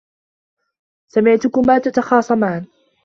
[1.07, 2.65] سمعتكما تتخاصمان.